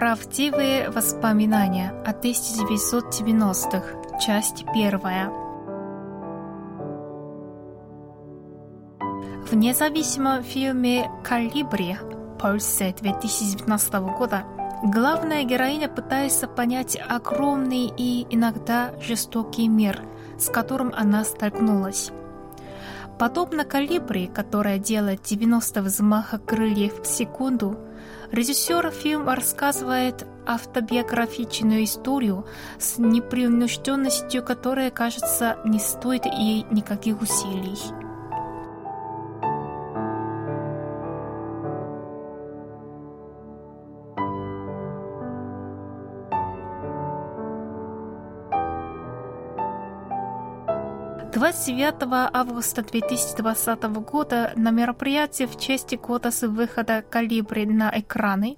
[0.00, 4.18] Правдивые воспоминания о 1990-х.
[4.18, 5.28] Часть первая.
[9.46, 11.98] В независимом фильме «Калибри»
[12.40, 14.44] Польсы 2019 года
[14.82, 20.00] главная героиня пытается понять огромный и иногда жестокий мир,
[20.38, 22.10] с которым она столкнулась.
[23.18, 27.76] Подобно «Калибри», которая делает 90 взмаха крыльев в секунду–
[28.32, 32.46] Режиссер фильма рассказывает автобиографичную историю
[32.78, 38.09] с непринужденностью, которая, кажется, не стоит ей никаких усилий.
[51.32, 58.56] 29 августа 2020 года на мероприятии в честь года с выхода «Калибри» на экраны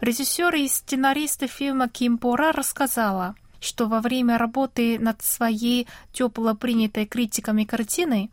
[0.00, 7.06] режиссер и сценарист фильма Ким Пора рассказала, что во время работы над своей тепло принятой
[7.06, 8.30] критиками картиной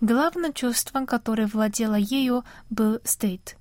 [0.00, 3.56] главным чувством, которое владело ею, был стыд.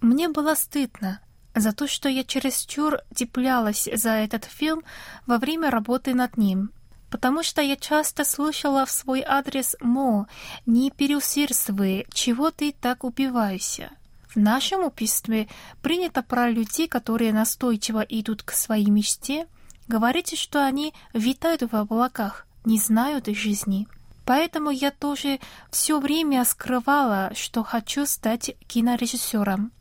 [0.00, 1.20] Мне было стыдно
[1.54, 4.82] за то, что я чересчур цеплялась за этот фильм
[5.26, 6.70] во время работы над ним
[7.10, 10.26] потому что я часто слышала в свой адрес «Мо,
[10.66, 13.90] не переусердствуй, чего ты так убиваешься».
[14.28, 15.48] В нашем обществе
[15.82, 19.48] принято про людей, которые настойчиво идут к своей мечте,
[19.88, 23.88] говорить, что они витают в облаках, не знают жизни.
[24.24, 25.40] Поэтому я тоже
[25.72, 29.72] все время скрывала, что хочу стать кинорежиссером.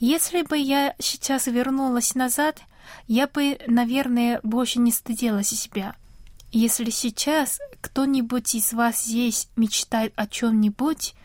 [0.00, 2.60] Если бы я сейчас вернулась назад,
[3.06, 5.94] я бы, наверное, больше не стыдилась себя.
[6.56, 11.16] Если сейчас кто-нибудь из вас здесь мечтает о чем-нибудь,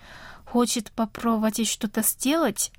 [0.44, 2.72] хочет попробовать что-то сделать,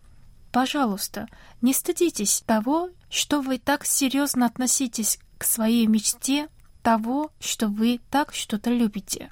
[0.51, 1.29] пожалуйста,
[1.63, 6.49] не стыдитесь того, что вы так серьезно относитесь к своей мечте,
[6.83, 9.31] того, что вы так что-то любите.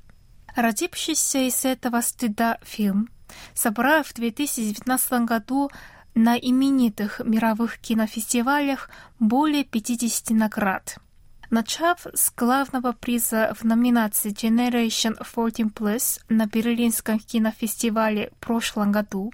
[0.55, 3.09] Родившийся из этого стыда фильм
[3.53, 5.73] собрал в 2019 году
[6.15, 10.99] на именитых мировых кинофестивалях более 50 наград–
[11.51, 19.33] Начав с главного приза в номинации Generation 14 Plus на Берлинском кинофестивале в прошлом году,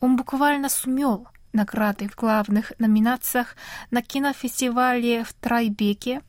[0.00, 3.54] он буквально сумел награды в главных номинациях
[3.92, 6.22] на кинофестивале в Трайбеке,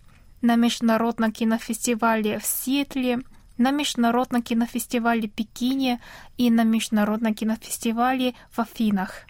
[0.43, 3.21] на Международном кинофестивале в Сиэтле,
[3.57, 6.01] на Международном кинофестивале в Пекине
[6.37, 9.21] и на Международном кинофестивале в Афинах.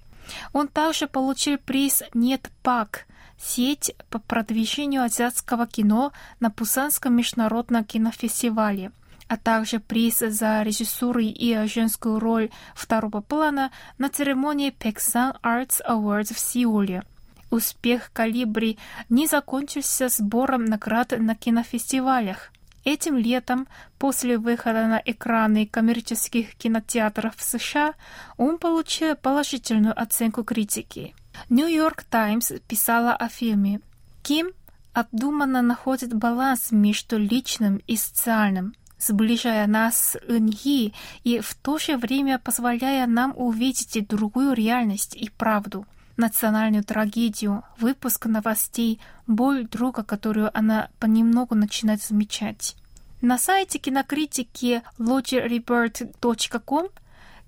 [0.52, 3.06] Он также получил приз «Нет пак»
[3.38, 8.92] сеть по продвижению азиатского кино на Пусанском международном кинофестивале,
[9.28, 16.34] а также приз за режиссуру и женскую роль второго плана на церемонии Peksan Arts Awards
[16.34, 17.04] в Сеуле.
[17.52, 18.78] Успех «Калибри»
[19.10, 22.52] не закончился сбором наград на кинофестивалях.
[22.84, 23.68] Этим летом,
[23.98, 27.94] после выхода на экраны коммерческих кинотеатров в США,
[28.38, 31.16] он получил положительную оценку критики.
[31.50, 33.82] Нью-Йорк Таймс писала о фильме.
[34.24, 34.52] Ким
[34.94, 40.94] обдуманно находит баланс между личным и социальным, сближая нас с Иньи
[41.24, 45.86] и в то же время позволяя нам увидеть другую реальность и правду,
[46.18, 52.76] национальную трагедию, выпуск новостей, боль друга, которую она понемногу начинает замечать.
[53.22, 56.88] На сайте кинокритики logirebird.com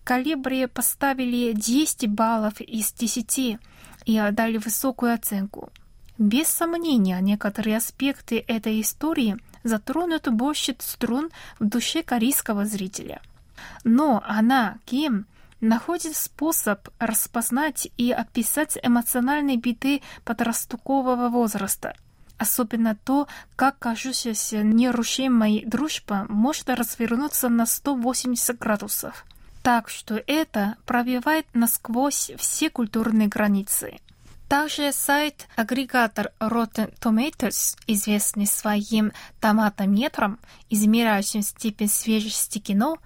[0.04, 3.60] Калибри поставили 10 баллов из 10
[4.08, 5.70] и дали высокую оценку.
[6.18, 13.22] Без сомнения, некоторые аспекты этой истории затронут больше струн в душе корейского зрителя.
[13.84, 15.26] Но она, Ким,
[15.60, 21.94] находит способ распознать и описать эмоциональные беды подросткового возраста.
[22.38, 23.28] Особенно то,
[23.58, 29.26] как кажущаяся нерушимой дружба может развернуться на 180 градусов–
[29.68, 34.00] так что это пробивает насквозь все культурные границы.
[34.48, 39.12] Также сайт-агрегатор Rotten Tomatoes, известный своим
[39.42, 43.00] томатометром, измеряющим степень свежести кино,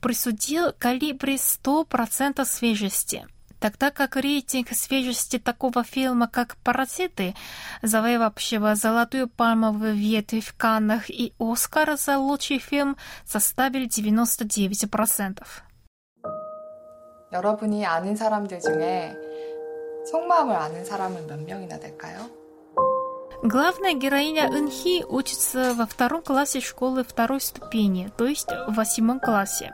[0.00, 3.26] присудил калибре 100% свежести,
[3.60, 7.34] тогда как рейтинг свежести такого фильма, как «Паразиты»,
[7.82, 12.96] завоевавшего золотую пальмовую ветвь в Каннах и Оскар за лучший фильм,
[13.26, 15.46] составил 99%.
[17.35, 19.15] 여러분이 아는 사람들 중에
[20.09, 22.29] 속마음을 아는 사람은 몇 명이나 될까요?
[23.43, 29.73] Главная героиня Энхи учится во втором классе школы второй ступени, то есть в восьмом классе.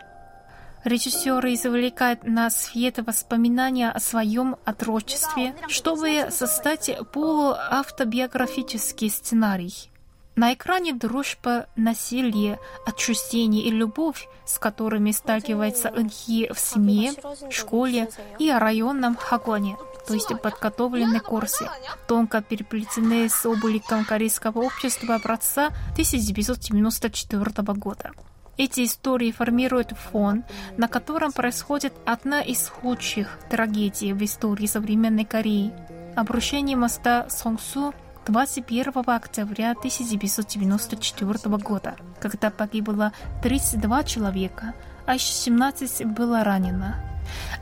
[0.86, 9.91] Режиссер извлекает на свет воспоминания о своем отрочестве, чтобы создать полуавтобиографический сценарий.
[10.35, 17.13] На экране дружба, насилие, отчуждение и любовь, с которыми сталкивается Энхи в семье,
[17.51, 18.09] школе
[18.39, 19.77] и районном Хагоне,
[20.07, 21.69] то есть подготовленные курсы,
[22.09, 28.13] тонко переплетены с обликом корейского общества образца 1994 года.
[28.57, 30.45] Эти истории формируют фон,
[30.77, 35.73] на котором происходит одна из худших трагедий в истории современной Кореи.
[36.17, 37.95] Обрушение моста Сонгсу
[38.27, 44.75] 21 октября 1994 года, когда погибло 32 человека,
[45.07, 46.97] а еще 17 было ранено.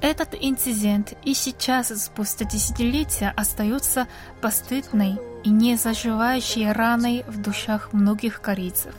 [0.02, 4.06] Этот инцидент и сейчас, спустя десятилетия, остается
[4.40, 8.94] постыдной и не заживающей раной в душах многих корейцев.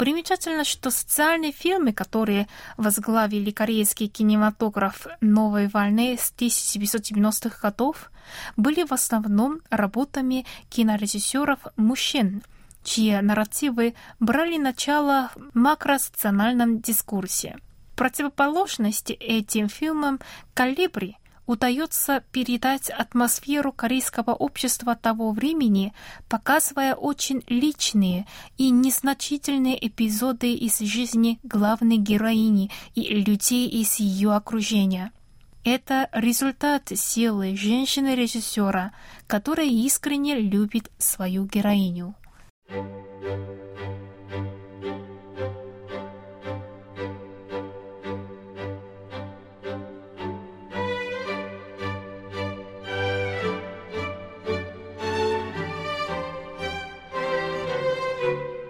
[0.00, 2.48] Примечательно, что социальные фильмы, которые
[2.78, 8.10] возглавили корейский кинематограф новой волны с 1990-х годов,
[8.56, 12.42] были в основном работами кинорежиссеров-мужчин,
[12.82, 17.58] чьи нарративы брали начало в макросоциальном дискурсе.
[17.94, 20.18] Противоположности этим фильмам
[20.54, 21.18] «Калибри»
[21.50, 25.92] удается передать атмосферу корейского общества того времени,
[26.28, 28.26] показывая очень личные
[28.56, 35.10] и незначительные эпизоды из жизни главной героини и людей из ее окружения.
[35.64, 38.92] Это результат силы женщины-режиссера,
[39.26, 42.14] которая искренне любит свою героиню.